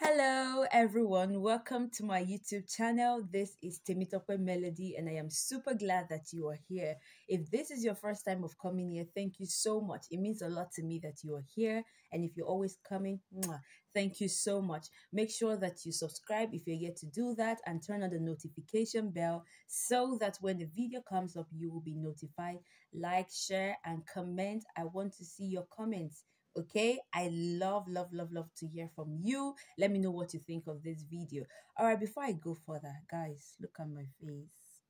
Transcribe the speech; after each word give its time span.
Hello, 0.00 0.64
everyone. 0.70 1.40
Welcome 1.40 1.90
to 1.94 2.04
my 2.04 2.22
YouTube 2.22 2.72
channel. 2.72 3.26
This 3.32 3.56
is 3.60 3.80
Temitope 3.80 4.38
Melody, 4.38 4.94
and 4.96 5.08
I 5.08 5.14
am 5.14 5.28
super 5.28 5.74
glad 5.74 6.06
that 6.10 6.32
you 6.32 6.46
are 6.46 6.58
here. 6.68 6.94
If 7.26 7.50
this 7.50 7.72
is 7.72 7.82
your 7.82 7.96
first 7.96 8.24
time 8.24 8.44
of 8.44 8.56
coming 8.62 8.92
here, 8.92 9.06
thank 9.12 9.40
you 9.40 9.46
so 9.46 9.80
much. 9.80 10.06
It 10.12 10.20
means 10.20 10.40
a 10.40 10.48
lot 10.48 10.70
to 10.74 10.84
me 10.84 11.00
that 11.02 11.24
you 11.24 11.34
are 11.34 11.42
here. 11.52 11.82
And 12.12 12.22
if 12.22 12.36
you're 12.36 12.46
always 12.46 12.78
coming, 12.88 13.18
mwah, 13.36 13.58
thank 13.92 14.20
you 14.20 14.28
so 14.28 14.62
much. 14.62 14.86
Make 15.12 15.32
sure 15.32 15.56
that 15.56 15.84
you 15.84 15.90
subscribe 15.90 16.50
if 16.52 16.64
you're 16.68 16.76
yet 16.76 16.96
to 16.98 17.06
do 17.06 17.34
that 17.36 17.58
and 17.66 17.84
turn 17.84 18.04
on 18.04 18.10
the 18.10 18.20
notification 18.20 19.10
bell 19.10 19.44
so 19.66 20.16
that 20.20 20.38
when 20.40 20.58
the 20.58 20.68
video 20.76 21.00
comes 21.08 21.36
up, 21.36 21.48
you 21.50 21.72
will 21.72 21.82
be 21.82 21.96
notified. 21.96 22.58
Like, 22.94 23.30
share, 23.32 23.76
and 23.84 24.04
comment. 24.06 24.62
I 24.76 24.84
want 24.84 25.14
to 25.14 25.24
see 25.24 25.46
your 25.46 25.66
comments. 25.76 26.22
Okay, 26.58 26.98
I 27.14 27.30
love, 27.32 27.84
love, 27.86 28.12
love, 28.12 28.32
love 28.32 28.48
to 28.56 28.66
hear 28.66 28.90
from 28.96 29.20
you. 29.22 29.54
Let 29.78 29.92
me 29.92 30.00
know 30.00 30.10
what 30.10 30.34
you 30.34 30.40
think 30.40 30.66
of 30.66 30.82
this 30.82 31.04
video. 31.08 31.44
All 31.78 31.86
right, 31.86 32.00
before 32.00 32.24
I 32.24 32.32
go 32.32 32.56
further, 32.66 32.92
guys, 33.08 33.54
look 33.60 33.76
at 33.78 33.88
my 33.88 34.06
face. 34.20 34.82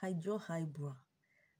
Hydro 0.00 0.38
highbrow. 0.38 0.94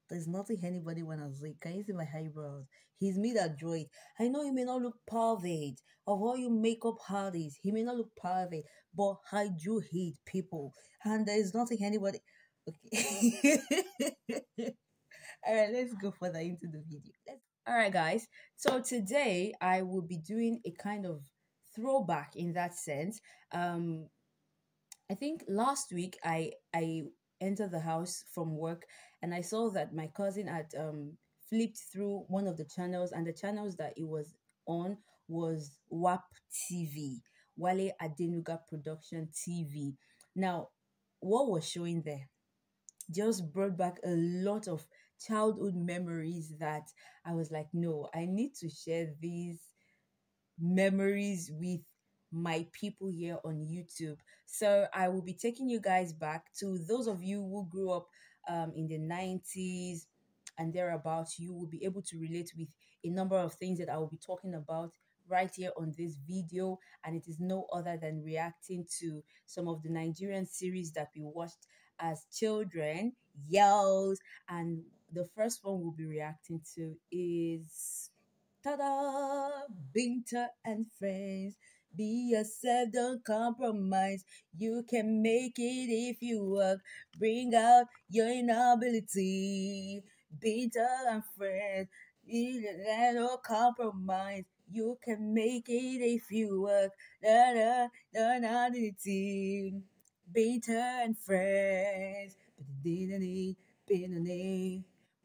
There's 0.09 0.29
nothing 0.29 0.61
anybody 0.63 1.03
wanna 1.03 1.29
say. 1.35 1.57
Can 1.59 1.75
you 1.75 1.83
see 1.83 1.91
my 1.91 2.07
eyebrows? 2.15 2.67
He's 2.97 3.17
made 3.17 3.35
a 3.35 3.49
droid. 3.49 3.87
I 4.17 4.29
know 4.29 4.43
he 4.45 4.51
may 4.51 4.63
not 4.63 4.81
look 4.81 4.95
perfect. 5.05 5.81
Of 6.07 6.21
all 6.21 6.37
you 6.37 6.49
makeup 6.49 6.99
artists, 7.09 7.59
he 7.61 7.71
may 7.73 7.83
not 7.83 7.97
look 7.97 8.15
perfect, 8.15 8.65
but 8.95 9.15
I 9.33 9.49
do 9.49 9.81
hate 9.91 10.15
people, 10.25 10.73
and 11.03 11.25
there 11.25 11.37
is 11.37 11.53
nothing 11.53 11.79
anybody. 11.83 12.19
Okay. 12.67 13.59
All 15.47 15.55
right, 15.55 15.69
let's 15.73 15.93
go 15.95 16.11
further 16.11 16.39
into 16.39 16.67
the 16.67 16.83
video. 16.87 17.13
Let's 17.27 17.41
all 17.67 17.75
right, 17.75 17.93
guys. 17.93 18.27
So 18.55 18.81
today 18.81 19.53
I 19.61 19.81
will 19.83 20.01
be 20.01 20.17
doing 20.17 20.61
a 20.65 20.71
kind 20.71 21.05
of 21.05 21.21
throwback 21.75 22.35
in 22.35 22.53
that 22.53 22.75
sense. 22.75 23.21
Um, 23.51 24.07
I 25.09 25.15
think 25.15 25.43
last 25.47 25.91
week 25.93 26.17
I 26.23 26.51
I 26.73 27.03
entered 27.39 27.71
the 27.71 27.79
house 27.79 28.23
from 28.33 28.55
work 28.57 28.85
and 29.21 29.33
I 29.33 29.41
saw 29.41 29.69
that 29.71 29.93
my 29.93 30.07
cousin 30.15 30.47
had 30.47 30.67
um 30.79 31.17
flipped 31.49 31.79
through 31.91 32.25
one 32.27 32.47
of 32.47 32.57
the 32.57 32.65
channels 32.65 33.11
and 33.11 33.27
the 33.27 33.33
channels 33.33 33.75
that 33.75 33.93
it 33.97 34.07
was 34.07 34.33
on 34.65 34.97
was 35.27 35.77
WAP 35.89 36.23
TV, 36.71 37.17
Wale 37.57 37.91
Adenuga 38.01 38.59
Production 38.69 39.29
TV. 39.33 39.95
Now, 40.35 40.69
what 41.19 41.49
was 41.49 41.67
showing 41.69 42.01
there 42.03 42.29
just 43.11 43.51
brought 43.51 43.77
back 43.77 43.99
a 44.05 44.11
lot 44.11 44.67
of 44.67 44.85
childhood 45.27 45.75
memories 45.75 46.53
that 46.59 46.89
I 47.25 47.33
was 47.33 47.51
like, 47.51 47.67
no, 47.73 48.09
I 48.13 48.25
need 48.25 48.55
to 48.55 48.69
share 48.69 49.13
these 49.21 49.59
memories 50.59 51.51
with 51.53 51.81
my 52.31 52.65
people 52.71 53.09
here 53.09 53.37
on 53.43 53.55
YouTube. 53.55 54.17
So 54.45 54.87
I 54.93 55.09
will 55.09 55.21
be 55.21 55.33
taking 55.33 55.69
you 55.69 55.79
guys 55.79 56.13
back 56.13 56.53
to 56.59 56.77
those 56.87 57.07
of 57.07 57.23
you 57.23 57.39
who 57.41 57.67
grew 57.69 57.91
up 57.91 58.07
um, 58.49 58.71
in 58.75 58.87
the 58.87 58.97
90s 58.97 60.05
and 60.57 60.73
thereabouts. 60.73 61.39
You 61.39 61.53
will 61.53 61.67
be 61.67 61.83
able 61.83 62.01
to 62.03 62.17
relate 62.17 62.51
with 62.57 62.69
a 63.03 63.09
number 63.09 63.37
of 63.37 63.53
things 63.53 63.79
that 63.79 63.89
I 63.89 63.97
will 63.97 64.07
be 64.07 64.19
talking 64.25 64.55
about 64.55 64.91
right 65.27 65.51
here 65.53 65.71
on 65.77 65.93
this 65.97 66.17
video 66.27 66.77
and 67.05 67.15
it 67.15 67.27
is 67.27 67.39
no 67.39 67.65
other 67.71 67.97
than 68.01 68.23
reacting 68.23 68.85
to 68.99 69.23
some 69.45 69.67
of 69.67 69.81
the 69.81 69.89
Nigerian 69.89 70.45
series 70.45 70.91
that 70.91 71.09
we 71.15 71.21
watched 71.23 71.67
as 71.99 72.25
children 72.33 73.13
yells 73.47 74.19
and 74.49 74.81
the 75.13 75.27
first 75.35 75.59
one 75.63 75.81
we'll 75.81 75.91
be 75.91 76.05
reacting 76.05 76.61
to 76.75 76.95
is 77.11 78.09
ta-da 78.63 79.49
binta 79.95 80.47
and 80.65 80.85
friends. 80.97 81.55
Be 81.95 82.29
yourself 82.31 82.89
don't 82.93 83.23
compromise. 83.25 84.23
You 84.57 84.85
can 84.89 85.21
make 85.21 85.59
it 85.59 85.91
if 85.91 86.21
you 86.21 86.43
work. 86.45 86.79
Bring 87.19 87.53
out 87.53 87.87
your 88.09 88.29
inability. 88.29 90.03
Binta 90.39 90.87
and 91.09 91.23
friends 91.37 91.89
no 93.13 93.37
compromise. 93.43 94.45
You 94.71 94.97
can 95.03 95.33
make 95.33 95.67
it 95.67 96.01
if 96.01 96.31
you 96.31 96.61
work. 96.61 96.91
Da 97.21 97.53
da 97.53 97.87
da 98.13 98.39
da 98.39 98.69
da 98.69 99.81
Binta 100.33 101.03
and 101.03 101.17
friends 101.17 102.35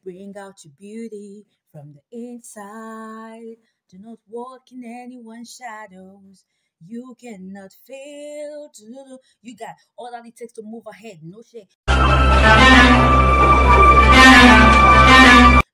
Bring 0.07 0.33
out 0.39 0.63
your 0.63 0.71
beauty 0.79 1.43
from 1.69 1.93
the 1.93 1.99
inside. 2.17 3.57
Do 3.89 3.97
not 3.99 4.19
walk 4.29 4.71
in 4.71 4.85
anyone's 4.85 5.53
shadows. 5.53 6.45
You 6.79 7.13
cannot 7.19 7.73
fail 7.85 8.69
to. 8.73 9.17
You 9.41 9.57
got 9.57 9.75
all 9.97 10.09
that 10.09 10.25
it 10.25 10.37
takes 10.37 10.53
to 10.53 10.61
move 10.63 10.83
ahead. 10.89 11.19
No 11.23 11.41
shake. 11.41 11.75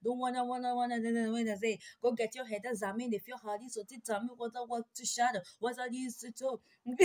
Don't 0.03 0.17
wanna, 0.17 0.43
wanna, 0.43 0.75
wanna, 0.75 0.99
wanna 1.31 1.57
say, 1.57 1.77
go 2.01 2.13
get 2.13 2.33
your 2.33 2.47
head 2.47 2.61
examined. 2.65 3.13
If 3.13 3.27
your 3.27 3.37
heart 3.37 3.59
is 3.63 3.75
so 3.75 3.83
tell 4.03 4.23
me 4.23 4.29
what 4.35 4.51
I 4.57 4.61
want 4.67 4.87
to 4.95 5.05
shadow. 5.05 5.41
What 5.59 5.77
I 5.79 5.89
used 5.91 6.21
to 6.21 6.31
talk. 6.31 6.59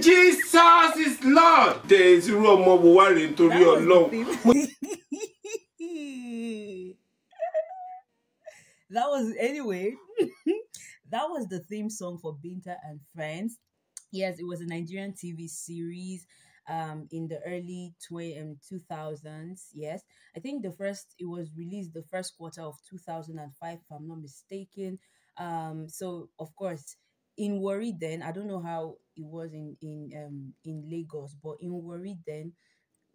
Jesus 0.00 0.96
is 0.96 1.24
Lord. 1.24 1.78
There 1.88 2.00
is 2.00 2.30
room 2.30 2.68
of 2.68 2.82
worry 2.82 3.32
to 3.32 3.58
your 3.58 3.80
love. 3.80 4.12
that 8.90 9.08
was 9.08 9.29
anyway. 9.40 9.94
that 11.10 11.24
was 11.28 11.46
the 11.48 11.60
theme 11.60 11.90
song 11.90 12.18
for 12.18 12.34
Binta 12.34 12.76
and 12.84 13.00
Friends. 13.14 13.58
Yes, 14.12 14.38
it 14.38 14.46
was 14.46 14.60
a 14.60 14.66
Nigerian 14.66 15.14
TV 15.14 15.48
series 15.48 16.26
um 16.68 17.08
in 17.10 17.26
the 17.26 17.40
early 17.46 17.94
20, 18.06 18.38
um, 18.38 18.56
2000s 18.68 19.68
yes 19.72 20.02
i 20.36 20.40
think 20.40 20.62
the 20.62 20.70
first 20.70 21.14
it 21.18 21.24
was 21.24 21.48
released 21.56 21.94
the 21.94 22.02
first 22.02 22.36
quarter 22.36 22.60
of 22.60 22.74
2005 22.88 23.78
if 23.78 23.90
i'm 23.90 24.06
not 24.06 24.20
mistaken 24.20 24.98
um 25.38 25.88
so 25.88 26.28
of 26.38 26.54
course 26.54 26.96
in 27.38 27.60
Warri 27.60 27.94
then 27.98 28.22
i 28.22 28.30
don't 28.30 28.46
know 28.46 28.60
how 28.60 28.96
it 29.16 29.24
was 29.24 29.54
in 29.54 29.74
in 29.80 30.10
um 30.22 30.52
in 30.66 30.84
lagos 30.90 31.34
but 31.42 31.56
in 31.62 31.72
Warri 31.72 32.18
then 32.26 32.52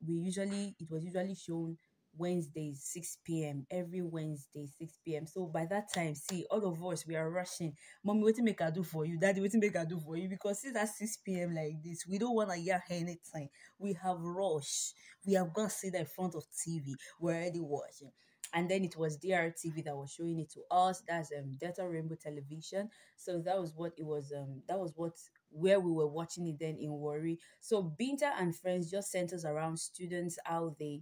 we 0.06 0.16
usually 0.16 0.76
it 0.80 0.90
was 0.90 1.04
usually 1.04 1.36
shown 1.36 1.78
Wednesdays, 2.18 2.82
6 2.84 3.18
p.m. 3.24 3.66
Every 3.72 4.02
Wednesday, 4.02 4.68
6 4.78 5.00
p.m. 5.06 5.28
So 5.28 5.46
by 5.46 5.66
that 5.70 5.94
time, 5.94 6.16
see, 6.16 6.46
all 6.50 6.66
of 6.66 6.84
us, 6.86 7.06
we 7.08 7.16
are 7.16 7.30
rushing. 7.30 7.74
Mommy, 8.04 8.24
what 8.24 8.36
to 8.36 8.44
make 8.44 8.62
I 8.62 8.72
do 8.72 8.84
for 8.84 9.06
you? 9.06 9.20
Daddy, 9.20 9.42
what 9.42 9.52
to 9.52 9.58
make 9.60 9.76
I 9.76 9.86
do 9.86 10.00
for 10.00 10.18
you? 10.18 10.30
Because 10.30 10.62
since 10.62 10.76
at 10.78 10.90
6 10.90 11.18
p.m. 11.18 11.54
like 11.56 11.82
this, 11.84 12.06
we 12.08 12.18
don't 12.18 12.36
want 12.36 12.50
to 12.52 12.56
hear 12.56 12.84
anything. 12.90 13.50
We 13.78 13.94
have 14.02 14.18
rush. 14.20 14.94
We 15.26 15.34
have 15.34 15.54
gone 15.54 15.70
sit 15.70 15.96
in 15.96 16.06
front 16.06 16.36
of 16.36 16.44
TV. 16.66 16.94
We're 17.20 17.36
already 17.36 17.60
watching. 17.60 18.12
And 18.54 18.70
then 18.70 18.86
it 18.86 18.96
was 18.98 19.18
DRTV 19.18 19.84
that 19.84 19.98
was 19.98 20.12
showing 20.12 20.40
it 20.40 20.50
to 20.52 20.62
us. 20.72 21.04
That's 21.08 21.32
um 21.38 21.58
Delta 21.60 21.88
Rainbow 21.88 22.16
Television. 22.16 22.90
So 23.18 23.42
that 23.42 23.60
was 23.60 23.74
what 23.76 23.92
it 23.98 24.06
was. 24.06 24.32
Um, 24.36 24.62
that 24.70 24.80
was 24.80 24.94
what 24.96 25.12
where 25.52 25.80
we 25.80 25.92
were 25.92 26.08
watching 26.08 26.48
it 26.48 26.58
then 26.60 26.78
in 26.80 26.92
Warri. 26.92 27.40
So 27.60 27.94
Binta 28.00 28.32
and 28.40 28.56
friends 28.56 28.90
just 28.90 29.12
centers 29.12 29.46
around 29.46 29.78
students 29.78 30.38
how 30.46 30.76
they 30.80 31.02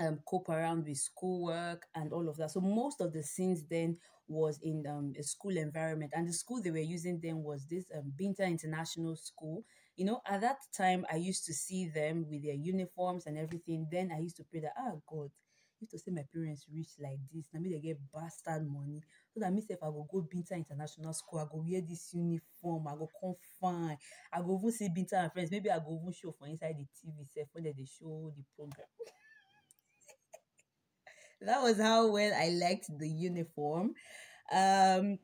um, 0.00 0.20
cope 0.28 0.48
around 0.48 0.86
with 0.86 0.96
schoolwork 0.98 1.86
and 1.94 2.12
all 2.12 2.28
of 2.28 2.36
that. 2.36 2.50
So 2.50 2.60
most 2.60 3.00
of 3.00 3.12
the 3.12 3.22
scenes 3.22 3.64
then 3.68 3.96
was 4.28 4.58
in 4.62 4.84
um, 4.86 5.12
a 5.18 5.22
school 5.22 5.56
environment, 5.56 6.12
and 6.14 6.28
the 6.28 6.32
school 6.32 6.60
they 6.62 6.70
were 6.70 6.78
using 6.78 7.18
then 7.22 7.42
was 7.42 7.66
this 7.66 7.84
um, 7.96 8.12
Binta 8.20 8.46
International 8.46 9.16
School. 9.16 9.64
You 9.96 10.04
know, 10.04 10.20
at 10.26 10.42
that 10.42 10.58
time, 10.76 11.04
I 11.10 11.16
used 11.16 11.44
to 11.46 11.54
see 11.54 11.88
them 11.88 12.26
with 12.30 12.44
their 12.44 12.54
uniforms 12.54 13.26
and 13.26 13.38
everything. 13.38 13.88
Then 13.90 14.10
I 14.14 14.20
used 14.20 14.36
to 14.36 14.44
pray 14.44 14.60
that, 14.60 14.74
ah, 14.78 14.92
God, 15.08 15.30
if 15.80 15.88
to 15.90 15.98
say 15.98 16.10
my 16.10 16.24
parents 16.32 16.66
reach 16.72 16.90
like 17.00 17.18
this, 17.32 17.46
now 17.52 17.60
me 17.60 17.70
they 17.72 17.80
get 17.80 17.98
bastard 18.12 18.66
money. 18.68 19.00
So 19.32 19.40
that 19.40 19.52
means 19.52 19.66
if 19.68 19.82
I 19.82 19.86
go 19.86 20.06
go 20.10 20.26
Binta 20.32 20.52
International 20.52 21.12
School, 21.14 21.38
I 21.40 21.44
go 21.50 21.64
wear 21.66 21.80
this 21.80 22.10
uniform, 22.12 22.86
I 22.88 22.96
go 22.96 23.08
come 23.20 23.34
fine, 23.60 23.96
I 24.32 24.40
go 24.40 24.58
even 24.58 24.72
see 24.72 24.88
Binta 24.88 25.14
and 25.22 25.32
friends. 25.32 25.50
Maybe 25.50 25.70
I 25.70 25.78
go 25.78 25.98
even 26.00 26.12
show 26.12 26.32
for 26.32 26.46
inside 26.48 26.76
the 26.78 26.86
TV 26.94 27.24
set 27.32 27.48
when 27.52 27.64
they 27.64 27.74
show 27.86 28.32
the 28.36 28.44
program. 28.56 28.86
that 31.40 31.62
was 31.62 31.78
how 31.80 32.10
well 32.10 32.32
I 32.34 32.48
liked 32.50 32.86
the 32.98 33.08
uniform. 33.08 33.94
Um, 34.52 35.18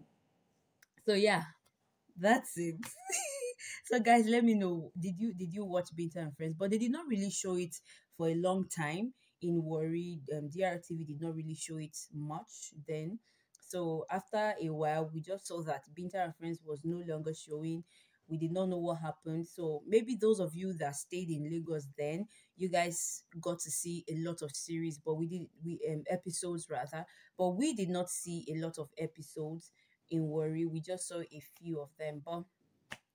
so 1.06 1.14
yeah, 1.14 1.42
that's 2.18 2.52
it. 2.56 2.76
so 3.86 4.00
guys, 4.00 4.26
let 4.26 4.44
me 4.44 4.54
know. 4.54 4.92
Did 4.98 5.14
you 5.18 5.34
did 5.34 5.52
you 5.52 5.64
watch 5.64 5.88
Binta 5.98 6.16
and 6.16 6.36
Friends? 6.36 6.54
But 6.58 6.70
they 6.70 6.78
did 6.78 6.92
not 6.92 7.06
really 7.08 7.30
show 7.30 7.56
it 7.56 7.74
for 8.16 8.28
a 8.28 8.34
long 8.34 8.66
time 8.68 9.12
in 9.42 9.62
Warri. 9.62 10.20
Um, 10.36 10.48
DRTV 10.50 11.06
did 11.06 11.20
not 11.20 11.34
really 11.34 11.54
show 11.54 11.76
it 11.78 11.96
much 12.12 12.72
then. 12.88 13.18
So 13.66 14.06
after 14.10 14.54
a 14.60 14.68
while, 14.68 15.10
we 15.12 15.20
just 15.20 15.46
saw 15.46 15.62
that 15.62 15.84
Binta 15.98 16.24
and 16.24 16.36
Friends 16.36 16.60
was 16.64 16.80
no 16.84 17.02
longer 17.06 17.32
showing 17.34 17.84
we 18.28 18.38
did 18.38 18.52
not 18.52 18.68
know 18.68 18.78
what 18.78 18.98
happened. 18.98 19.46
So 19.46 19.82
maybe 19.86 20.16
those 20.16 20.40
of 20.40 20.54
you 20.54 20.72
that 20.74 20.96
stayed 20.96 21.30
in 21.30 21.50
lagos 21.50 21.86
then 21.98 22.26
you 22.56 22.68
guys 22.68 23.24
got 23.40 23.58
to 23.60 23.70
see 23.70 24.04
a 24.08 24.14
lot 24.18 24.40
of 24.42 24.54
series 24.54 24.98
but 24.98 25.14
we 25.14 25.26
did 25.26 25.42
we 25.64 25.80
um 25.90 26.04
episodes 26.10 26.68
rather. 26.70 27.04
But 27.38 27.50
we 27.50 27.74
did 27.74 27.88
not 27.90 28.10
see 28.10 28.46
a 28.54 28.60
lot 28.64 28.78
of 28.78 28.88
episodes 28.98 29.70
in 30.10 30.22
Warri. 30.24 30.64
we 30.66 30.80
just 30.80 31.08
saw 31.08 31.20
a 31.20 31.42
few 31.58 31.80
of 31.80 31.88
them. 31.98 32.22
But 32.24 32.44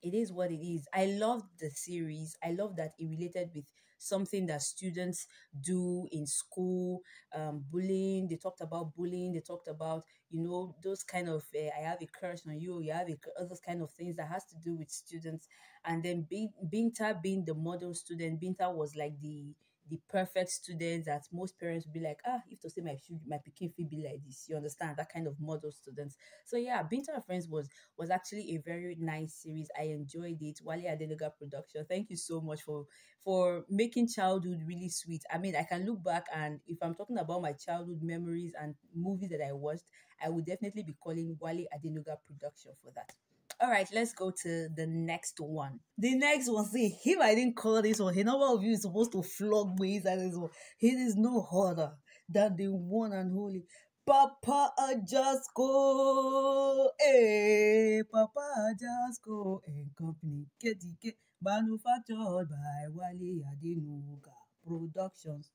it 0.01 0.13
is 0.13 0.31
what 0.31 0.51
it 0.51 0.63
is. 0.66 0.88
I 0.94 1.06
loved 1.06 1.60
the 1.60 1.69
series. 1.69 2.36
I 2.44 2.51
love 2.51 2.75
that 2.78 2.94
it 2.98 3.07
related 3.10 3.50
with 3.54 3.66
something 3.98 4.46
that 4.48 4.62
students 4.62 5.28
do 5.60 6.07
in 6.12 6.25
school 6.25 7.01
um, 7.36 7.63
bullying 7.69 8.28
they 8.30 8.38
talked 8.38 8.62
about 8.62 8.96
bullying 8.96 9.34
they 9.34 9.42
talked 9.42 9.68
about 9.68 10.04
you 10.30 10.42
know 10.42 10.74
those 10.81 11.04
kind 11.04 11.28
of 11.28 11.44
uh, 11.54 11.68
i 11.78 11.81
have 11.81 12.01
a 12.01 12.06
crush 12.07 12.40
on 12.48 12.57
you 12.57 12.80
you 12.81 12.94
have 12.94 13.10
a, 13.10 13.18
those 13.48 13.60
kind 13.60 13.81
of 13.81 13.92
things 13.92 14.16
that 14.16 14.28
has 14.30 14.46
to 14.46 14.56
do 14.63 14.75
with 14.78 14.90
students 14.90 15.48
and 15.86 16.04
then 16.04 16.25
Bin- 16.30 16.54
binta 16.72 17.22
being 17.22 17.44
the 17.46 17.54
model 17.54 17.94
student 17.94 18.40
binta 18.42 18.74
was 18.74 18.96
like 18.96 19.19
the 19.22 19.54
the 19.89 20.00
perfect 20.09 20.50
student 20.51 21.06
that 21.06 21.24
most 21.31 21.59
parents 21.59 21.86
would 21.86 21.94
be 21.94 22.00
like, 22.00 22.19
ah, 22.27 22.41
if 22.50 22.59
to 22.62 22.69
say 22.69 22.81
my 22.81 22.97
my 23.27 23.38
pikin 23.38 23.74
fit 23.74 23.89
be 23.89 24.03
like 24.03 24.21
this, 24.25 24.45
you 24.47 24.56
understand 24.56 24.97
that 24.97 25.12
kind 25.12 25.27
of 25.27 25.39
model 25.39 25.71
students. 25.71 26.15
So 26.45 26.57
yeah, 26.57 26.83
Binta 26.83 27.13
and 27.13 27.25
Friends 27.25 27.47
was 27.47 27.69
was 27.97 28.09
actually 28.09 28.56
a 28.56 28.57
very 28.57 28.95
nice 29.00 29.33
series. 29.33 29.69
I 29.80 29.83
enjoyed 29.86 30.38
it. 30.41 30.59
Wale 30.63 30.81
Adenuga 30.89 31.31
production. 31.38 31.86
Thank 31.89 32.09
you 32.09 32.18
so 32.18 32.41
much 32.41 32.62
for 32.62 32.86
for 33.24 33.65
making 33.69 34.07
childhood 34.07 34.62
really 34.65 34.89
sweet. 34.89 35.24
I 35.31 35.38
mean, 35.38 35.56
I 35.56 35.63
can 35.63 35.86
look 35.86 36.03
back 36.03 36.25
and 36.33 36.59
if 36.68 36.77
I'm 36.81 36.95
talking 36.95 37.18
about 37.18 37.41
my 37.41 37.53
childhood 37.53 38.01
memories 38.01 38.53
and 38.59 38.75
movies 38.95 39.30
that 39.30 39.45
I 39.45 39.51
watched, 39.53 39.83
I 40.24 40.30
would 40.30 40.45
definitely 40.45 40.83
be 40.83 40.95
calling 41.01 41.38
Wale 41.39 41.65
Adenuga 41.75 42.18
production 42.25 42.71
for 42.81 42.91
that. 42.95 43.12
All 43.62 43.70
right, 43.70 43.88
let's 43.94 44.14
go 44.14 44.32
to 44.44 44.70
the 44.74 44.88
next 44.88 45.36
one. 45.40 45.82
The 45.98 46.16
next 46.16 46.50
one, 46.50 46.66
see, 46.66 46.98
if 47.04 47.20
I 47.20 47.36
didn't 47.36 47.58
call 47.58 47.82
this 47.82 48.00
one, 48.00 48.18
a 48.18 48.24
number 48.24 48.46
of 48.46 48.64
you 48.64 48.72
is 48.72 48.84
supposed 48.84 49.12
to 49.12 49.22
flog 49.22 49.78
me 49.78 49.98
inside 49.98 50.20
this 50.20 50.36
one. 50.36 50.50
It 50.80 50.94
is 50.94 51.16
no 51.18 51.42
harder 51.42 51.92
than 52.30 52.56
the 52.56 52.68
one 52.68 53.12
and 53.12 53.34
holy 53.34 53.66
Papa 54.06 54.72
Ajasco. 54.80 56.88
Hey, 57.00 58.02
Papa 58.12 58.72
Ajasco 58.72 59.60
and 59.68 59.90
Company. 59.96 60.46
Get 60.60 60.78
manufactured 61.42 62.48
by 62.50 62.88
Wale 62.92 63.44
Adenuga 63.52 64.34
Productions. 64.66 65.52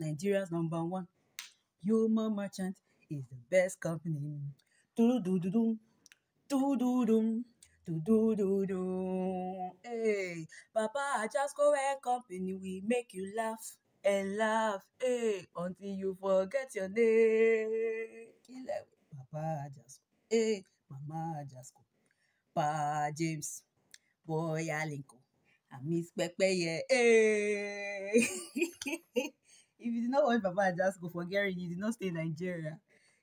Nigeria's 0.00 0.50
number 0.50 0.82
one 0.82 1.06
human 1.80 2.34
merchant 2.34 2.76
is 3.10 3.22
the 3.30 3.36
best 3.50 3.78
company. 3.78 4.40
Do 4.96 5.20
do 5.20 5.38
do 5.38 5.50
do 5.50 5.78
do 6.52 6.76
do 6.76 7.06
do 7.06 7.44
do 7.86 7.96
do 8.04 8.36
do 8.36 8.66
do. 8.66 9.70
Hey, 9.82 10.46
Papa 10.74 11.26
go 11.56 11.72
and 11.72 12.02
company 12.02 12.52
we 12.60 12.82
make 12.84 13.08
you 13.14 13.32
laugh 13.34 13.76
and 14.04 14.36
laugh. 14.36 14.84
Hey, 15.00 15.46
until 15.56 15.88
you 15.96 16.14
forget 16.20 16.68
your 16.74 16.90
name. 16.90 18.36
Kill 18.44 18.68
it. 18.68 18.86
Papa 19.16 19.70
just 19.74 20.00
hey, 20.28 20.62
Mama 20.90 21.42
just 21.48 21.72
go. 21.72 21.80
Pa 22.54 23.08
James, 23.16 23.62
boy 24.26 24.68
Alinko, 24.68 25.16
and 25.72 25.88
Miss 25.88 26.12
Pepeye. 26.12 26.80
Hey. 26.86 28.12
if 29.16 29.32
you 29.78 30.02
did 30.02 30.10
not 30.10 30.24
watch 30.24 30.42
Papa 30.42 30.74
just 30.76 31.00
go 31.00 31.08
for 31.08 31.24
Gary, 31.24 31.54
you 31.56 31.70
did 31.70 31.78
not 31.78 31.94
stay 31.94 32.08
in 32.08 32.14
Nigeria 32.14 32.78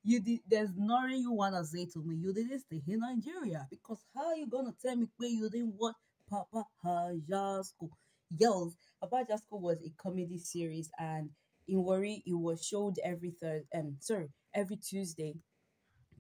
you 0.10 0.20
did 0.22 0.40
there's 0.50 0.72
nothing 0.76 1.22
you 1.22 1.32
wanna 1.32 1.64
say 1.64 1.86
to 1.94 2.00
me. 2.04 2.16
You 2.16 2.34
didn't 2.34 2.62
stay 2.62 2.82
in 2.88 3.00
Nigeria 3.00 3.68
because 3.70 4.00
how 4.16 4.28
are 4.28 4.36
you 4.36 4.48
gonna 4.48 4.74
tell 4.82 4.96
me 4.96 5.08
where 5.18 5.30
you 5.30 5.50
didn't 5.50 5.76
watch 5.78 5.96
Papa 6.30 6.66
Ajasco? 6.86 7.90
Yells. 8.38 8.76
Papa 9.02 9.24
Ajasco 9.26 9.60
was 9.62 9.78
a 9.86 9.92
comedy 10.02 10.38
series 10.40 10.90
and 11.00 11.30
in 11.68 11.84
Warri 11.84 12.24
it 12.26 12.34
was 12.34 12.66
showed 12.66 12.96
every 13.04 13.32
third 13.42 13.64
um 13.76 13.98
sorry 14.00 14.30
every 14.56 14.78
Tuesday. 14.78 15.36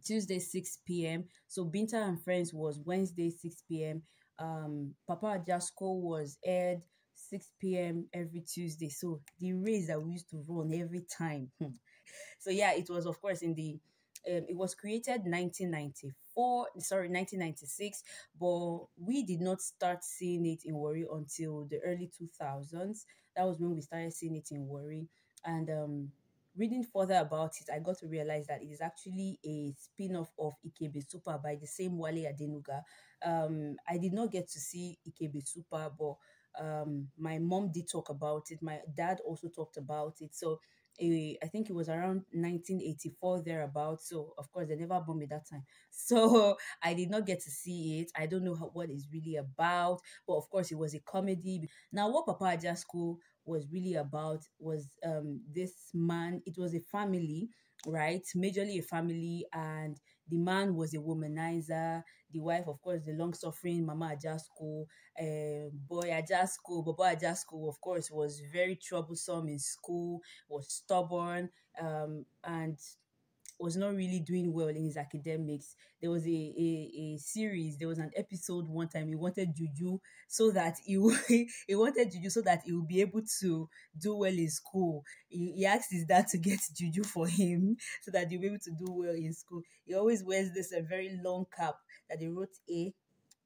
Tuesday 0.06 0.39
6 0.39 0.80
p.m. 1.07 1.25
So 1.47 1.65
Binta 1.65 1.95
and 2.07 2.21
Friends 2.24 2.53
was 2.53 2.80
Wednesday 2.86 3.30
6 3.31 3.63
p.m. 3.68 4.03
Um 4.39 4.94
Papa 5.07 5.39
Ajasco 5.45 5.95
was 6.00 6.38
aired 6.45 6.81
6 7.15 7.47
p.m. 7.59 8.07
every 8.13 8.41
Tuesday. 8.41 8.89
So 8.89 9.21
the 9.39 9.53
race 9.53 9.88
that 9.88 10.01
we 10.01 10.13
used 10.13 10.30
to 10.31 10.44
run 10.47 10.74
every 10.74 11.06
time. 11.18 11.51
So 12.40 12.50
yeah, 12.50 12.74
it 12.74 12.90
was 12.90 13.06
of 13.06 13.22
course 13.22 13.42
in 13.42 13.54
the 13.56 13.80
um, 14.28 14.46
it 14.50 14.56
was 14.56 14.76
created 14.76 15.26
1994 15.26 16.68
sorry 16.80 17.08
1996 17.10 18.04
but 18.40 18.80
we 18.98 19.24
did 19.24 19.40
not 19.42 19.62
start 19.62 20.04
seeing 20.04 20.46
it 20.46 20.60
in 20.66 20.76
Warri 20.76 21.06
until 21.12 21.66
the 21.66 21.80
early 21.86 22.12
2000s 22.18 23.06
that 23.36 23.46
was 23.48 23.60
when 23.60 23.74
we 23.76 23.82
started 23.82 24.14
seeing 24.14 24.36
it 24.36 24.50
in 24.52 24.68
Warri. 24.68 25.08
And 25.46 25.70
um 25.70 26.12
reading 26.58 26.84
further 26.84 27.16
about 27.16 27.54
it 27.62 27.70
i 27.74 27.80
got 27.80 27.98
to 27.98 28.08
realize 28.08 28.48
that 28.48 28.62
it 28.62 28.66
is 28.66 28.82
actually 28.82 29.40
a 29.46 29.72
spin-off 29.80 30.34
of 30.40 30.54
ikebe 30.68 31.08
super 31.10 31.38
by 31.42 31.56
the 31.56 31.68
same 31.68 31.98
wale 31.98 32.26
adenuga. 32.30 32.82
Um 33.24 33.78
i 33.88 33.98
did 33.98 34.14
not 34.14 34.32
get 34.32 34.50
to 34.50 34.60
see 34.60 34.98
ikebe 35.08 35.48
super 35.48 35.90
but 35.98 36.16
um 36.60 37.08
my 37.18 37.38
mom 37.40 37.72
did 37.72 37.88
talk 37.90 38.10
about 38.10 38.52
it. 38.52 38.62
My 38.62 38.80
dad 38.96 39.20
also 39.26 39.48
talked 39.48 39.78
about 39.78 40.16
it. 40.20 40.36
So 40.36 40.60
eh, 41.01 41.34
I 41.44 41.48
think 41.48 41.69
it 41.69 41.74
was 41.75 41.90
around 41.90 42.24
1984 42.34 43.44
thereabouts. 43.44 44.10
So 44.10 44.34
of 44.38 44.51
course 44.51 44.68
they 44.68 44.75
never 44.75 45.00
born 45.00 45.19
me 45.19 45.25
that 45.28 45.50
time. 45.50 45.63
So 45.92 46.57
I 46.81 46.94
did 46.94 47.10
not 47.10 47.25
get 47.25 47.42
to 47.42 47.51
see 47.51 48.00
it. 48.00 48.12
I 48.16 48.25
don't 48.25 48.44
know 48.44 48.56
how, 48.56 48.69
what 48.74 48.90
it's 48.90 49.07
really 49.12 49.36
about, 49.36 50.00
but 50.28 50.36
of 50.36 50.50
course 50.50 50.72
it 50.72 50.78
was 50.78 50.94
a 50.96 51.00
comedy. 51.00 51.69
Now 51.92 52.10
what 52.10 52.25
Papa 52.25 52.57
Ajasco 52.57 53.18
was 53.46 53.66
really 53.72 53.96
about 53.96 54.42
was 54.60 54.98
um 55.06 55.42
this 55.51 55.74
man. 55.94 56.42
It 56.46 56.57
was 56.57 56.74
a 56.74 56.80
family, 56.80 57.50
right? 57.86 58.24
Majorly 58.36 58.80
a 58.80 58.81
family, 58.81 59.46
and 59.54 59.98
the 60.30 60.38
man 60.38 60.76
was 60.76 60.94
a 60.94 60.98
womanizer. 60.98 62.04
The 62.31 62.40
wife, 62.40 62.68
of 62.68 62.81
course, 62.81 63.02
the 63.06 63.14
long 63.14 63.34
suffering 63.34 63.86
Mama 63.86 64.16
Ajasco, 64.16 64.86
uh, 65.20 65.70
boy 65.74 66.10
Ajasco, 66.10 66.86
Baba 66.86 67.16
Ajasco, 67.16 67.68
of 67.68 67.80
course, 67.81 68.12
was 68.12 68.42
very 68.52 68.76
troublesome 68.76 69.48
in 69.50 69.60
school, 69.60 70.22
was 70.48 70.72
stubborn, 70.72 71.50
um, 71.81 72.26
and 72.44 72.78
was 73.60 73.76
not 73.76 73.96
really 73.96 74.20
doing 74.20 74.54
well 74.54 74.68
in 74.70 74.84
his 74.84 74.98
academics. 74.98 75.76
There 76.02 76.10
was 76.12 76.26
a, 76.26 76.30
a, 76.30 76.92
a 76.98 77.18
series, 77.18 77.78
there 77.78 77.88
was 77.88 78.00
an 78.00 78.12
episode 78.16 78.68
one 78.68 78.88
time 78.88 79.08
he 79.10 79.16
wanted 79.16 79.56
Juju 79.56 80.00
so 80.28 80.52
that 80.52 80.78
he, 80.86 80.94
he 81.68 81.76
wanted 81.76 82.12
Juju 82.12 82.30
so 82.30 82.42
that 82.42 82.62
he 82.66 82.72
would 82.74 82.88
be 82.88 83.02
able 83.02 83.22
to 83.42 83.70
do 83.98 84.16
well 84.16 84.32
in 84.32 84.50
school. 84.50 85.04
He, 85.28 85.54
he 85.58 85.66
asked 85.66 85.92
his 85.92 86.06
dad 86.06 86.28
to 86.30 86.38
get 86.38 86.60
Juju 86.76 87.04
for 87.04 87.28
him 87.28 87.76
so 88.02 88.12
that 88.12 88.30
he'll 88.30 88.42
be 88.42 88.48
able 88.48 88.60
to 88.64 88.72
do 88.72 88.86
well 88.88 89.14
in 89.14 89.34
school. 89.34 89.62
He 89.86 89.94
always 89.94 90.24
wears 90.24 90.52
this 90.54 90.72
a 90.72 90.82
very 90.82 91.20
long 91.24 91.46
cap 91.56 91.76
that 92.10 92.20
he 92.20 92.28
wrote 92.28 92.50
A 92.70 92.94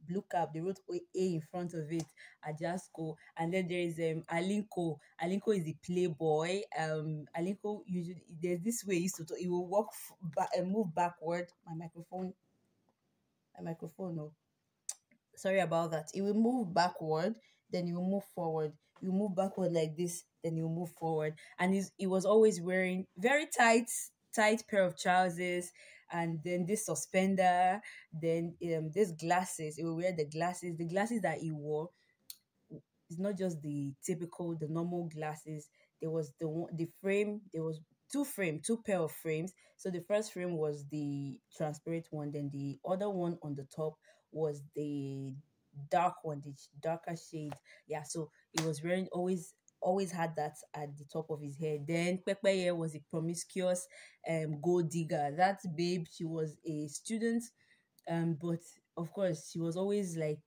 blue 0.08 0.24
cap 0.30 0.50
they 0.54 0.60
wrote 0.62 0.80
A 0.90 1.02
in 1.16 1.42
front 1.42 1.74
of 1.74 1.92
it 1.92 2.06
Ajasco 2.48 3.16
and 3.38 3.54
then 3.54 3.68
there 3.68 3.80
is 3.80 3.98
um 4.00 4.24
Alinko. 4.32 4.98
Alinko 5.24 5.58
is 5.58 5.64
the 5.64 5.76
playboy. 5.86 6.62
Um 6.78 7.26
Alinko 7.38 7.82
usually 7.86 8.24
there's 8.42 8.62
this 8.62 8.86
way 8.86 8.96
he 8.96 9.02
used 9.04 9.16
to 9.16 9.26
talk, 9.26 9.38
he 9.38 9.48
will 9.48 9.68
walk 9.68 9.90
back 10.36 10.50
and 10.58 10.72
move 10.72 10.94
backward. 10.94 11.48
My 11.66 11.74
microphone 11.76 12.34
my 13.58 13.72
microphone 13.72 14.16
no 14.16 14.32
sorry 15.36 15.60
about 15.60 15.92
that. 15.92 16.10
It 16.14 16.22
will 16.22 16.34
move 16.34 16.74
backward 16.74 17.36
then 17.72 17.88
you 17.88 18.00
move 18.00 18.24
forward. 18.36 18.74
You 19.02 19.12
move 19.12 19.36
backward 19.36 19.74
like 19.74 19.96
this 19.98 20.24
then 20.44 20.58
you 20.58 20.68
move 20.68 20.90
forward. 20.92 21.36
And 21.60 21.74
he 21.98 22.08
was 22.08 22.26
always 22.26 22.62
wearing 22.62 23.08
very 23.18 23.48
tight 23.48 23.90
tight 24.36 24.64
pair 24.68 24.84
of 24.84 24.98
trousers 24.98 25.72
and 26.14 26.40
then 26.46 26.66
this 26.66 26.86
suspender 26.86 27.82
then 28.22 28.56
um 28.76 28.92
this 28.94 29.12
glasses 29.12 29.76
he 29.76 29.84
will 29.84 29.98
wear 29.98 30.14
the 30.14 30.26
glasses 30.26 30.78
the 30.78 30.86
glasses 30.88 31.22
that 31.22 31.40
he 31.40 31.52
wore 31.52 31.90
it's 33.14 33.20
not 33.20 33.38
just 33.38 33.62
the 33.62 33.94
typical 34.04 34.56
the 34.56 34.68
normal 34.68 35.10
glasses. 35.14 35.70
There 36.02 36.10
was 36.10 36.34
the 36.40 36.48
one 36.48 36.76
the 36.76 36.88
frame 37.02 37.42
there 37.54 37.64
was 37.64 37.80
two 38.12 38.26
frame 38.26 38.60
two 38.66 38.82
pair 38.86 39.00
of 39.00 39.12
frames. 39.12 39.54
So 39.78 39.90
the 39.90 40.02
first 40.02 40.34
frame 40.34 40.58
was 40.58 40.86
the 40.90 41.40
transparent 41.56 42.08
one 42.12 42.32
then 42.32 42.50
the 42.52 42.80
other 42.88 43.10
one 43.10 43.38
on 43.44 43.56
the 43.56 43.68
top 43.76 43.94
was 44.32 44.62
the 44.76 45.36
dark 45.90 46.16
one 46.24 46.42
the 46.42 46.54
darker 46.82 47.16
shade 47.16 47.54
yeah 47.88 48.04
so 48.04 48.30
he 48.52 48.64
was 48.64 48.84
wearing 48.84 49.08
always 49.12 49.54
always 49.84 50.12
had 50.12 50.36
that 50.36 50.56
at 50.76 50.98
the 50.98 51.06
top 51.12 51.30
of 51.30 51.42
his 51.42 51.58
head. 51.58 51.86
Then 51.88 52.20
Pepeye 52.28 52.76
was 52.76 52.96
a 52.96 53.02
promiscuous 53.10 53.88
um 54.30 54.60
gold 54.62 54.90
digger. 54.90 55.34
That 55.36 55.60
babe 55.76 56.06
she 56.12 56.26
was 56.26 56.56
a 56.66 56.88
student 56.88 57.44
um 58.10 58.38
but 58.42 58.60
of 58.98 59.12
course 59.12 59.50
she 59.52 59.60
was 59.60 59.78
always 59.78 60.18
like 60.18 60.40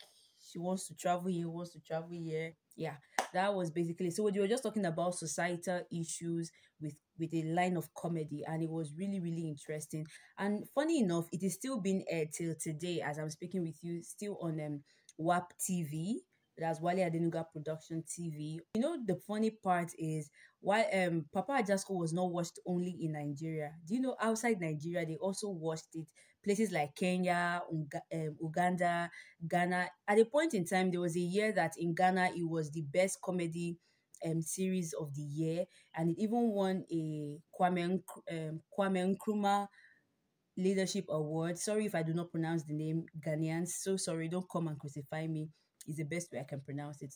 she 0.51 0.59
wants 0.59 0.87
to 0.89 0.95
travel 0.95 1.29
here 1.29 1.49
wants 1.49 1.73
to 1.73 1.81
travel 1.81 2.11
here. 2.11 2.55
Yeah 2.77 2.97
that 3.33 3.55
was 3.55 3.71
basically 3.71 4.11
so 4.11 4.29
you 4.29 4.41
were 4.41 4.49
just 4.49 4.63
talking 4.63 4.87
about 4.87 5.15
societal 5.15 5.83
issues 5.93 6.51
with 6.81 6.95
with 7.19 7.33
a 7.35 7.43
line 7.45 7.77
of 7.77 7.93
comedy 7.95 8.43
and 8.47 8.63
it 8.63 8.71
was 8.71 8.93
really 8.97 9.21
really 9.21 9.49
interesting. 9.49 10.07
And 10.39 10.65
funny 10.75 11.01
enough 11.01 11.27
it 11.33 11.43
is 11.43 11.55
still 11.55 11.81
being 11.81 12.05
aired 12.11 12.33
till 12.33 12.55
today 12.61 13.03
as 13.05 13.19
i'm 13.19 13.31
speaking 13.31 13.63
with 13.63 13.79
you 13.83 14.03
still 14.03 14.39
on 14.41 14.61
um 14.65 14.81
WAP 15.19 15.53
TV 15.59 16.17
that's 16.59 16.81
Wale 16.81 16.99
Adenuga 16.99 17.45
Production 17.53 18.03
TV. 18.09 18.61
You 18.75 18.81
know 18.81 18.99
the 19.05 19.17
funny 19.27 19.51
part 19.51 19.91
is 19.99 20.31
why 20.61 20.85
um 20.85 21.27
Papa 21.33 21.63
Ajasco 21.63 21.99
was 21.99 22.13
not 22.13 22.31
watched 22.33 22.59
only 22.67 22.97
in 23.01 23.13
Nigeria. 23.13 23.73
Do 23.87 23.95
you 23.95 24.01
know 24.01 24.17
outside 24.21 24.61
Nigeria 24.61 25.07
they 25.07 25.17
also 25.17 25.49
watched 25.51 25.95
it 25.95 26.07
places 26.47 26.71
like 26.71 26.95
Kenya, 26.95 27.61
Uga- 27.75 28.07
um, 28.15 28.37
Uganda, 28.41 29.11
Ghana. 29.49 29.89
At 30.07 30.19
a 30.21 30.25
point 30.25 30.55
in 30.55 30.65
time, 30.65 30.93
there 30.93 31.01
was 31.01 31.17
a 31.17 31.21
year 31.21 31.51
that 31.53 31.73
in 31.77 31.93
Ghana 31.93 32.31
it 32.37 32.49
was 32.49 32.71
the 32.71 32.83
best 32.83 33.21
comedy 33.21 33.77
um, 34.25 34.41
series 34.43 34.93
of 34.95 35.13
the 35.15 35.23
year, 35.23 35.65
and 35.97 36.11
it 36.11 36.17
even 36.19 36.51
won 36.51 36.85
a 36.91 37.37
Kwame 37.59 38.01
um, 38.31 38.61
Kwame 38.79 39.17
Nkrumah 39.17 39.67
Leadership 40.57 41.07
Award. 41.11 41.59
Sorry 41.59 41.85
if 41.87 41.95
I 41.95 42.03
do 42.03 42.15
not 42.15 42.31
pronounce 42.31 42.63
the 42.65 42.73
name 42.73 43.05
Ghanaians. 43.21 43.69
So 43.69 43.97
sorry, 43.97 44.29
don't 44.29 44.49
come 44.51 44.69
and 44.69 44.79
crucify 44.79 45.27
me. 45.27 45.51
Is 45.87 45.97
the 45.97 46.05
best 46.05 46.33
way 46.33 46.41
I 46.41 46.45
can 46.45 46.61
pronounce 46.61 47.03
it. 47.03 47.15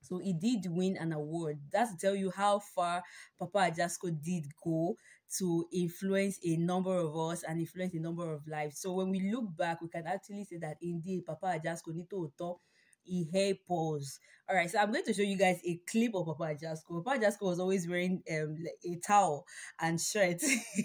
So 0.00 0.18
he 0.18 0.32
did 0.32 0.66
win 0.70 0.96
an 0.96 1.12
award. 1.12 1.58
That's 1.72 1.90
to 1.92 1.98
tell 1.98 2.14
you 2.14 2.30
how 2.30 2.60
far 2.60 3.02
Papa 3.38 3.70
Ajasco 3.72 4.10
did 4.22 4.46
go 4.62 4.96
to 5.38 5.66
influence 5.72 6.38
a 6.44 6.56
number 6.56 6.96
of 6.96 7.16
us 7.16 7.42
and 7.42 7.58
influence 7.58 7.94
a 7.94 7.98
number 7.98 8.32
of 8.32 8.46
lives. 8.46 8.78
So 8.80 8.92
when 8.92 9.10
we 9.10 9.30
look 9.32 9.56
back, 9.56 9.82
we 9.82 9.88
can 9.88 10.06
actually 10.06 10.44
say 10.44 10.58
that 10.58 10.76
indeed 10.80 11.26
Papa 11.26 11.58
Ajasco 11.58 11.92
Nito 11.92 12.16
Oto 12.24 12.60
he 13.08 13.58
us. 13.70 14.20
All 14.48 14.56
right, 14.56 14.70
so 14.70 14.78
I'm 14.78 14.92
going 14.92 15.04
to 15.04 15.14
show 15.14 15.22
you 15.22 15.36
guys 15.36 15.60
a 15.64 15.80
clip 15.90 16.14
of 16.14 16.26
Papa 16.26 16.54
Ajasco. 16.54 17.04
Papa 17.04 17.18
Ajasco 17.18 17.42
was 17.42 17.58
always 17.58 17.88
wearing 17.88 18.22
um 18.30 18.56
a 18.84 18.96
towel 18.96 19.46
and 19.80 20.00
shirt 20.00 20.40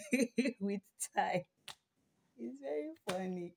with 0.59 0.81
tie. 1.15 1.45
It's 2.37 2.59
very 2.61 2.93
funny. 3.09 3.53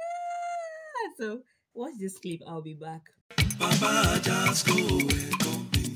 Ah, 0.00 1.12
so 1.18 1.42
watch 1.74 1.94
this 1.98 2.18
clip. 2.18 2.40
I'll 2.46 2.62
be 2.62 2.74
back. 2.74 3.02
Company, 5.38 5.94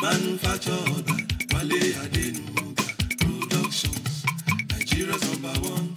manufactured 0.00 1.06
by 1.50 1.62
Wale 1.62 1.92
Adenuga 2.02 2.86
Productions, 3.18 4.24
Nigeria's 4.70 5.42
number 5.42 5.68
one. 5.68 5.94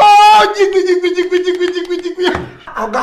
Oh, 0.00 0.54
jiggy, 0.56 0.86
jiggy, 0.86 1.14
jiggy, 1.14 1.44
jiggy, 1.44 1.66
jiggy, 1.72 1.98
jiggy. 2.02 2.48
oga 2.78 3.02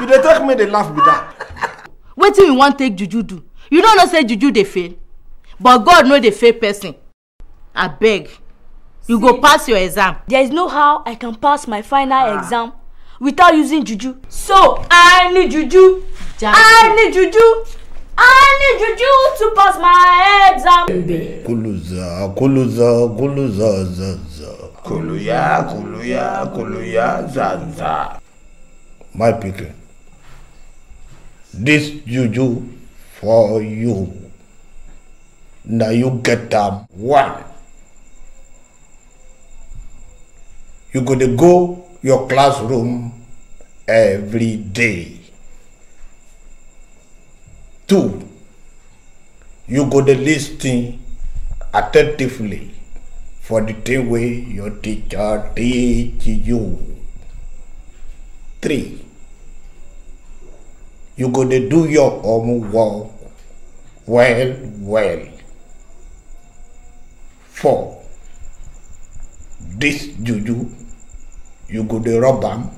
you 0.00 0.06
dey 0.06 0.20
take 0.22 0.44
me 0.44 0.54
dey 0.56 0.66
laugh 0.66 0.92
be 0.94 1.00
that 1.02 1.88
wetin 2.16 2.46
you 2.46 2.54
wan 2.54 2.76
take 2.76 2.96
juju 2.96 3.22
do 3.22 3.44
you 3.70 3.80
no 3.80 3.94
know 3.94 4.06
say 4.06 4.24
juju 4.24 4.50
dey 4.50 4.64
fail 4.64 4.92
but 5.60 5.78
god 5.78 6.06
no 6.06 6.18
dey 6.20 6.30
fail 6.30 6.52
person 6.54 6.94
abeg 7.74 8.28
you 9.08 9.20
go 9.20 9.40
pass 9.40 9.68
your 9.68 9.78
exam 9.78 10.16
There 10.26 10.42
is 10.42 10.50
no 10.50 10.68
how 10.68 11.02
I 11.06 11.14
can 11.14 11.34
pass 11.36 11.66
my 11.68 11.82
final 11.82 12.38
exam 12.38 12.72
without 13.20 13.54
using 13.54 13.84
juju. 13.84 14.16
So, 14.28 14.84
I 14.90 15.30
need 15.32 15.50
juju. 15.52 16.02
I 16.42 16.92
need 16.96 17.14
juju. 17.14 17.64
I 18.18 18.58
need 18.60 18.80
juju 18.82 19.38
to 19.38 19.54
pass 19.54 19.78
my 19.78 20.52
exam. 20.54 20.86
Kuluza, 21.44 22.34
kuluza, 22.34 23.08
kuluza, 23.16 23.84
zaza. 23.84 24.52
Kuluya, 24.82 25.62
kuluya, 25.70 26.46
kuluya, 26.54 27.28
zaza. 27.32 28.18
My 29.14 29.32
pikin, 29.32 29.72
this 31.54 31.90
juju 32.06 32.62
for 33.20 33.62
you. 33.62 34.25
Now 35.66 35.90
you 35.90 36.20
get 36.22 36.54
am 36.54 36.86
one. 36.94 37.42
You 40.92 41.00
gonna 41.02 41.28
go 41.36 41.84
your 42.02 42.28
classroom 42.28 43.12
every 43.88 44.56
day. 44.56 45.18
Two, 47.88 48.28
you 49.66 49.86
go 49.90 50.00
dey 50.02 50.14
lis 50.14 50.56
ten 50.58 50.98
attentively 51.74 52.70
for 53.40 53.60
the 53.60 53.72
thing 53.74 54.08
wey 54.10 54.28
your 54.58 54.70
teacher 54.70 55.50
teach 55.56 56.26
you. 56.26 56.62
Three, 58.62 59.04
you 61.16 61.28
gonna 61.28 61.60
do 61.68 61.88
your 61.88 62.10
homework 62.22 63.10
well 64.06 64.56
well. 64.78 65.35
Four, 67.56 68.02
this 69.80 70.08
juju 70.22 70.68
you 71.70 71.84
go 71.84 71.98
dey 71.98 72.18
rub 72.18 72.44
am 72.44 72.68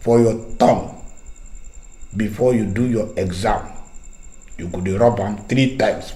for 0.00 0.18
your 0.20 0.34
tongue 0.58 1.00
before 2.16 2.52
you 2.52 2.64
do 2.66 2.88
your 2.90 3.08
exam. 3.16 3.70
You 4.58 4.66
go 4.66 4.80
dey 4.80 4.96
rub 4.96 5.20
am 5.20 5.36
three 5.46 5.76
times 5.76 6.14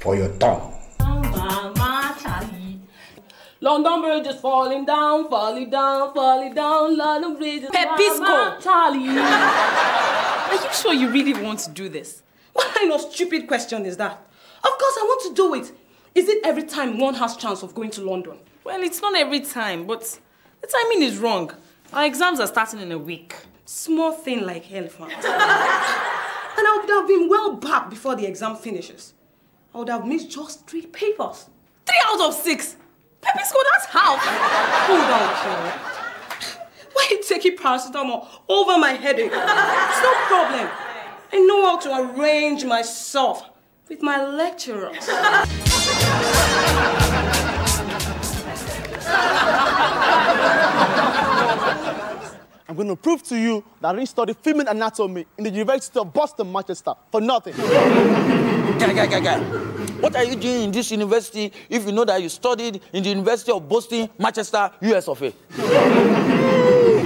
for 0.00 0.16
your 0.16 0.30
tongue. 0.38 0.72
Mama 1.00 2.16
London 3.60 4.00
Bridge 4.00 4.26
is 4.28 4.40
falling 4.40 4.86
down, 4.86 5.28
falling 5.28 5.68
down, 5.68 6.14
falling 6.14 6.54
down. 6.54 6.96
London 6.96 7.36
Bridge 7.36 7.64
is 7.64 7.70
Pepisco. 7.70 8.20
Mama 8.20 8.58
Charlie. 8.62 9.08
Are 9.18 10.54
you 10.54 10.72
sure 10.72 10.94
you 10.94 11.10
really 11.10 11.34
want 11.34 11.58
to 11.60 11.70
do 11.70 11.90
this? 11.90 12.22
What 12.54 12.74
kind 12.74 12.90
of 12.92 13.02
stupid 13.02 13.46
question 13.46 13.84
is 13.84 13.98
that? 13.98 14.12
Of 14.64 14.70
course 14.70 14.96
I 14.98 15.04
want 15.04 15.22
to 15.28 15.34
do 15.34 15.54
it. 15.54 15.72
Is 16.18 16.28
it 16.28 16.40
every 16.44 16.64
time 16.64 16.98
one 16.98 17.14
has 17.14 17.36
chance 17.36 17.62
of 17.62 17.76
going 17.76 17.92
to 17.92 18.00
London? 18.00 18.38
Well, 18.64 18.82
it's 18.82 19.00
not 19.00 19.14
every 19.16 19.38
time, 19.38 19.86
but 19.86 20.18
the 20.60 20.66
timing 20.66 21.02
is 21.02 21.16
wrong. 21.16 21.52
Our 21.92 22.06
exams 22.06 22.40
are 22.40 22.48
starting 22.48 22.80
in 22.80 22.90
a 22.90 22.98
week. 22.98 23.36
Small 23.66 24.10
thing 24.10 24.44
like 24.44 24.64
elephant. 24.72 25.12
and 25.12 25.22
I 25.24 26.78
would 26.80 26.90
have 26.90 27.06
been 27.06 27.28
well 27.28 27.52
back 27.54 27.88
before 27.88 28.16
the 28.16 28.26
exam 28.26 28.56
finishes. 28.56 29.14
I 29.72 29.78
would 29.78 29.88
have 29.90 30.04
missed 30.06 30.28
just 30.28 30.66
three 30.66 30.86
papers. 30.86 31.46
Three 31.86 32.02
out 32.06 32.20
of 32.20 32.34
six. 32.34 32.74
Pepisco, 33.22 33.60
that's 33.72 33.86
half. 33.86 34.18
Hold 34.18 35.00
on, 35.00 35.34
Carol. 35.36 35.72
Why 36.94 37.06
you 37.12 37.22
taking 37.22 37.56
paracetamol 37.56 38.26
over 38.48 38.76
my 38.76 38.90
headache? 38.94 39.30
It's 39.32 40.02
no 40.02 40.14
problem. 40.26 40.68
I 41.32 41.38
know 41.46 41.64
how 41.64 41.78
to 41.78 42.10
arrange 42.18 42.64
myself 42.64 43.48
with 43.88 44.02
my 44.02 44.26
lecturers. 44.26 45.08
I'm 52.68 52.76
going 52.76 52.88
to 52.88 52.96
prove 52.96 53.22
to 53.24 53.36
you 53.36 53.64
that 53.80 53.88
I 53.88 53.92
didn't 53.94 54.08
study 54.08 54.34
female 54.34 54.68
anatomy 54.68 55.24
in 55.38 55.44
the 55.44 55.50
University 55.50 55.98
of 55.98 56.12
Boston, 56.12 56.52
Manchester, 56.52 56.92
for 57.10 57.20
nothing. 57.20 57.54
Guy, 57.56 58.92
guy, 58.92 59.06
guy, 59.06 59.20
guy. 59.20 59.40
What 60.00 60.14
are 60.14 60.24
you 60.24 60.36
doing 60.36 60.64
in 60.64 60.70
this 60.70 60.90
university 60.90 61.52
if 61.68 61.86
you 61.86 61.92
know 61.92 62.04
that 62.04 62.22
you 62.22 62.28
studied 62.28 62.80
in 62.92 63.02
the 63.02 63.08
University 63.08 63.50
of 63.50 63.68
Boston, 63.68 64.08
Manchester, 64.18 64.70
US 64.82 65.08
of 65.08 65.22
A? 65.22 65.32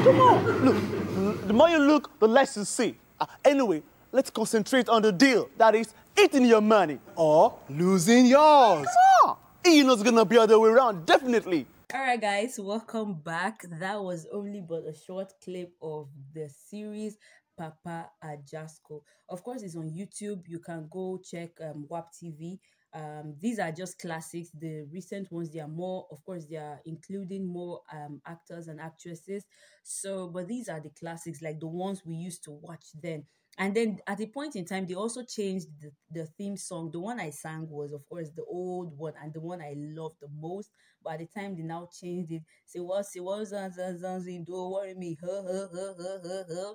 Come 0.05 0.21
on. 0.21 0.45
Look, 0.65 1.47
the 1.47 1.53
more 1.53 1.69
you 1.71 1.79
look, 1.79 2.19
the 2.19 2.29
less 2.29 2.57
you 2.57 2.65
see. 2.65 2.97
Uh, 3.21 3.27
anyway, 3.45 3.83
let's 4.11 4.31
concentrate 4.31 4.89
on 4.89 5.01
the 5.01 5.13
deal. 5.13 5.49
That 5.57 5.75
is, 5.75 5.95
eating 6.19 6.45
your 6.45 6.61
money 6.61 6.99
or 7.17 7.59
losing 7.69 8.27
yours. 8.27 8.87
Come 9.23 9.31
on. 9.31 9.37
You 9.65 9.85
know 9.85 9.93
it's 9.93 10.03
to 10.03 10.25
be 10.25 10.39
other 10.39 10.59
way 10.59 10.71
around, 10.71 11.07
definitely. 11.07 11.67
All 11.95 12.01
right, 12.01 12.21
guys, 12.21 12.59
welcome 12.59 13.15
back. 13.15 13.63
That 13.79 14.03
was 14.03 14.27
only 14.33 14.61
but 14.61 14.85
a 14.87 14.95
short 14.95 15.33
clip 15.45 15.73
of 15.83 16.09
the 16.35 16.49
series 16.49 17.17
Papa 17.57 18.11
Ajasco. 18.25 19.03
Of 19.29 19.43
course, 19.43 19.63
it's 19.63 19.77
on 19.77 19.91
YouTube. 19.91 20.43
You 20.49 20.59
can 20.59 20.89
go 20.91 21.21
check 21.23 21.51
um, 21.61 21.87
WAP 21.89 22.09
TV. 22.13 22.59
Um, 22.95 23.37
these 23.41 23.59
are 23.59 23.73
just 23.73 23.99
classics. 23.99 24.51
The 24.59 24.87
recent 24.93 25.31
ones, 25.31 25.51
they 25.51 25.61
are 25.61 25.69
more, 25.69 26.07
of 26.11 26.25
course, 26.25 26.45
they 26.47 26.57
are 26.57 26.81
including 26.85 27.47
more 27.47 27.81
um, 27.93 28.21
actors 28.27 28.69
and 28.69 28.81
actresses. 28.81 29.45
So, 29.83 30.29
but 30.29 30.49
these 30.49 30.69
are 30.69 30.81
the 30.81 30.91
classics, 30.91 31.41
like 31.43 31.61
the 31.61 31.69
ones 31.69 32.03
we 32.05 32.15
used 32.15 32.45
to 32.45 32.51
watch 32.51 32.87
then. 33.03 33.25
And 33.59 33.75
then 33.75 33.99
at 34.07 34.21
a 34.21 34.27
point 34.27 34.57
in 34.57 34.65
time, 34.65 34.87
they 34.87 34.95
also 34.95 35.23
changed 35.23 35.69
the, 35.81 35.93
the 36.11 36.27
theme 36.39 36.57
song. 36.57 36.91
The 36.91 37.01
one 37.01 37.21
I 37.21 37.31
sang 37.31 37.69
was, 37.69 37.93
of 37.93 38.09
course, 38.09 38.31
the 38.35 38.45
old 38.45 38.97
one 38.97 39.15
and 39.23 39.33
the 39.33 39.41
one 39.41 39.61
I 39.61 39.75
loved 39.77 40.17
the 40.21 40.29
most. 40.29 40.71
But 41.05 41.15
at 41.15 41.19
the 41.21 41.27
time, 41.41 41.57
they 41.57 41.63
now 41.63 41.89
changed 41.93 42.33
it. 42.33 42.43
Say 42.67 42.81
what? 42.81 43.05
Say 43.07 43.21
what? 43.21 43.45
Zan, 43.47 43.73
zan, 43.73 43.99
zan, 43.99 44.23
zan, 44.23 44.45
Don't 44.45 44.71
worry 44.73 44.95
me. 44.95 45.19
Huh, 45.23 45.43
huh, 45.47 45.69
huh, 45.73 45.95
huh, 45.99 46.19
huh, 46.25 46.45
huh. 46.49 46.75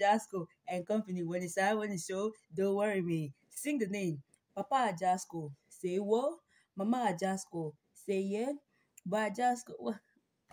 Jasco 0.00 0.46
and 0.66 0.86
company. 0.86 1.22
When 1.22 1.42
it's 1.42 1.58
out, 1.58 1.78
when 1.78 1.92
it's 1.92 2.06
show, 2.06 2.32
don't 2.54 2.74
worry 2.74 3.02
me. 3.02 3.32
Sing 3.50 3.78
the 3.78 3.86
name. 3.86 4.22
Papa 4.54 4.92
Ajasco. 4.94 5.52
Say 5.68 5.96
what? 5.98 6.38
Mama 6.76 7.12
Ajasco. 7.14 7.74
Say 7.94 8.20
yeah. 8.20 8.52
But 9.06 9.34
Ajasco. 9.34 9.98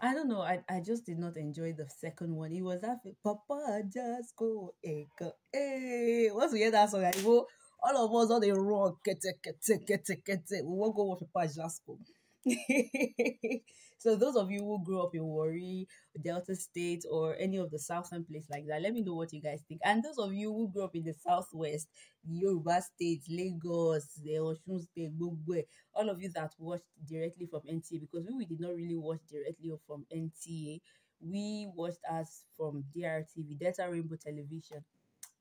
I 0.01 0.13
don't 0.13 0.27
know. 0.27 0.41
I, 0.41 0.59
I 0.69 0.81
just 0.81 1.05
did 1.05 1.19
not 1.19 1.37
enjoy 1.37 1.73
the 1.73 1.87
second 1.89 2.35
one. 2.35 2.51
It 2.51 2.61
was 2.61 2.81
that 2.81 2.99
Papa 3.23 3.81
Ajasco 3.81 4.69
hey, 4.83 5.07
hey. 5.53 6.29
Once 6.31 6.51
we 6.53 6.59
hear 6.59 6.71
that 6.71 6.89
song, 6.89 7.03
I 7.05 7.11
go, 7.23 7.47
all 7.83 8.05
of 8.05 8.23
us 8.23 8.31
on 8.31 8.41
the 8.41 8.51
wrong. 8.51 8.97
Get 9.03 9.19
it, 9.23 9.37
get 9.43 9.55
it, 9.67 9.87
get 9.87 10.09
it, 10.09 10.25
get 10.25 10.43
it. 10.49 10.65
We 10.65 10.77
won't 10.77 10.95
go 10.95 11.05
with 11.11 11.31
Papa 11.33 11.47
Ajasco. 11.47 11.97
so 13.97 14.15
those 14.15 14.35
of 14.35 14.51
you 14.51 14.59
who 14.59 14.83
grew 14.83 15.01
up 15.01 15.15
in 15.15 15.23
Warri, 15.23 15.87
Delta 16.23 16.55
State, 16.55 17.05
or 17.09 17.35
any 17.39 17.57
of 17.57 17.71
the 17.71 17.79
southern 17.79 18.23
place 18.23 18.45
like 18.49 18.67
that, 18.67 18.81
let 18.81 18.93
me 18.93 19.01
know 19.01 19.15
what 19.15 19.33
you 19.33 19.41
guys 19.41 19.61
think. 19.67 19.81
And 19.83 20.03
those 20.03 20.17
of 20.17 20.33
you 20.33 20.53
who 20.53 20.69
grew 20.69 20.83
up 20.83 20.95
in 20.95 21.03
the 21.03 21.13
southwest, 21.13 21.87
Yoruba 22.27 22.81
State, 22.81 23.23
Lagos, 23.29 24.07
the 24.23 24.33
Osun 24.35 24.81
State, 24.83 25.11
all 25.93 26.09
of 26.09 26.21
you 26.21 26.29
that 26.35 26.51
watched 26.59 26.83
directly 27.07 27.47
from 27.47 27.61
NTA, 27.69 27.99
because 27.99 28.27
we 28.35 28.45
did 28.45 28.59
not 28.59 28.75
really 28.75 28.95
watch 28.95 29.19
directly 29.29 29.71
from 29.87 30.05
NTA, 30.11 30.81
we 31.19 31.67
watched 31.75 32.03
us 32.11 32.43
from 32.55 32.83
DRTV, 32.95 33.57
Delta 33.59 33.87
Rainbow 33.89 34.17
Television. 34.23 34.83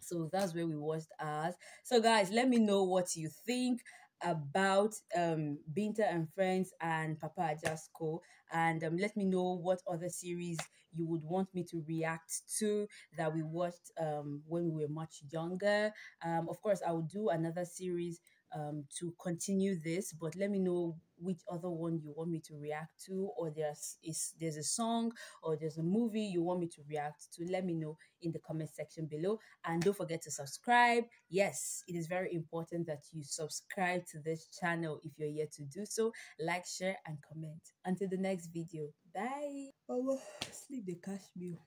So 0.00 0.28
that's 0.32 0.54
where 0.54 0.66
we 0.66 0.76
watched 0.76 1.12
us. 1.18 1.54
So 1.82 2.00
guys, 2.00 2.30
let 2.30 2.48
me 2.48 2.58
know 2.58 2.84
what 2.84 3.16
you 3.16 3.30
think 3.46 3.80
about 4.22 4.94
um 5.16 5.58
Binta 5.76 6.04
and 6.10 6.28
Friends 6.32 6.72
and 6.80 7.18
Papa 7.20 7.54
Ajasco 7.56 8.20
and 8.52 8.82
um, 8.84 8.96
let 8.96 9.16
me 9.16 9.24
know 9.24 9.58
what 9.62 9.80
other 9.90 10.08
series 10.08 10.58
you 10.96 11.06
would 11.06 11.22
want 11.24 11.52
me 11.54 11.64
to 11.64 11.84
react 11.88 12.42
to 12.58 12.86
that 13.16 13.34
we 13.34 13.42
watched 13.42 13.90
um 14.00 14.42
when 14.46 14.64
we 14.72 14.82
were 14.82 14.88
much 14.92 15.22
younger. 15.30 15.92
Um 16.24 16.48
of 16.48 16.60
course 16.62 16.80
I 16.86 16.92
will 16.92 17.02
do 17.12 17.28
another 17.30 17.64
series 17.64 18.20
um 18.54 18.84
to 18.98 19.12
continue 19.20 19.78
this 19.80 20.12
but 20.12 20.34
let 20.36 20.50
me 20.50 20.58
know 20.58 20.96
which 21.18 21.40
other 21.50 21.70
one 21.70 22.00
you 22.02 22.12
want 22.16 22.30
me 22.30 22.40
to 22.40 22.56
react 22.56 23.04
to 23.06 23.30
or 23.38 23.50
there's 23.50 23.96
is 24.02 24.34
there's 24.40 24.56
a 24.56 24.62
song 24.62 25.12
or 25.42 25.56
there's 25.56 25.78
a 25.78 25.82
movie 25.82 26.20
you 26.20 26.42
want 26.42 26.60
me 26.60 26.66
to 26.66 26.82
react 26.88 27.32
to 27.32 27.44
let 27.50 27.64
me 27.64 27.74
know 27.74 27.96
in 28.22 28.32
the 28.32 28.38
comment 28.40 28.70
section 28.72 29.06
below. 29.06 29.38
And 29.64 29.82
don't 29.82 29.96
forget 29.96 30.22
to 30.22 30.30
subscribe. 30.30 31.04
Yes 31.28 31.82
it 31.88 31.94
is 31.94 32.06
very 32.06 32.34
important 32.34 32.86
that 32.86 33.02
you 33.12 33.22
subscribe 33.22 34.06
to 34.06 34.18
this 34.18 34.48
channel 34.48 35.00
if 35.04 35.12
you're 35.16 35.28
yet 35.28 35.52
to 35.52 35.62
do 35.64 35.84
so. 35.84 36.12
Like 36.40 36.66
share 36.66 36.96
and 37.06 37.18
comment. 37.26 37.60
Until 37.84 38.08
the 38.08 38.18
next 38.18 38.48
video. 38.48 38.88
Bye. 39.14 39.70
Oh 39.88 40.20
sleep 40.50 40.86
the 40.86 40.96
cash 40.96 41.26
bill. 41.38 41.58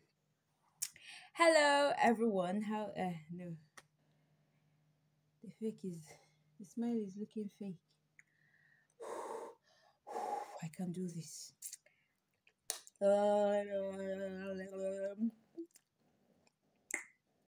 hello 1.33 1.93
everyone. 2.01 2.61
How 2.61 2.91
uh 2.97 3.17
no. 3.31 3.55
The 5.43 5.51
fake 5.59 5.79
is 5.85 6.26
the 6.59 6.65
smile 6.65 6.97
is 7.05 7.13
looking 7.17 7.49
fake 7.59 7.75
I 10.63 10.67
can 10.75 10.91
do 10.91 11.07
this. 11.07 11.53